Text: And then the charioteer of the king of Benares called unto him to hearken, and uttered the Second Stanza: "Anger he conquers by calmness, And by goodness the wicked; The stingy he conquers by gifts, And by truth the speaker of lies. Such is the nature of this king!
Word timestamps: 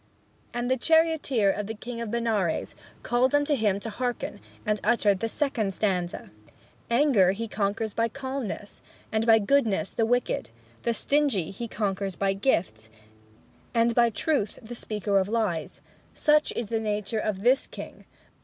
And 0.51 0.67
then 0.67 0.79
the 0.79 0.83
charioteer 0.83 1.51
of 1.51 1.67
the 1.67 1.75
king 1.75 2.01
of 2.01 2.09
Benares 2.09 2.73
called 3.03 3.35
unto 3.35 3.55
him 3.55 3.79
to 3.81 3.91
hearken, 3.91 4.39
and 4.65 4.81
uttered 4.83 5.19
the 5.19 5.29
Second 5.29 5.75
Stanza: 5.75 6.31
"Anger 6.89 7.33
he 7.33 7.47
conquers 7.47 7.93
by 7.93 8.07
calmness, 8.07 8.81
And 9.11 9.27
by 9.27 9.37
goodness 9.37 9.91
the 9.91 10.07
wicked; 10.07 10.49
The 10.81 10.95
stingy 10.95 11.51
he 11.51 11.67
conquers 11.67 12.15
by 12.15 12.33
gifts, 12.33 12.89
And 13.75 13.93
by 13.93 14.09
truth 14.09 14.57
the 14.63 14.73
speaker 14.73 15.19
of 15.19 15.29
lies. 15.29 15.81
Such 16.15 16.51
is 16.55 16.69
the 16.69 16.79
nature 16.79 17.19
of 17.19 17.43
this 17.43 17.67
king! 17.67 18.05